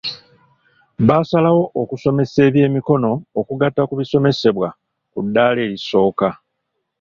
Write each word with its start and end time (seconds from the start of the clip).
Basalawo 1.07 1.63
okusomesa 1.81 2.37
ebyemikono 2.47 3.11
okugatta 3.39 3.81
ku 3.89 3.93
bisomesebwa 3.99 4.67
ku 5.11 5.19
ddala 5.25 5.59
erisooka. 5.65 6.29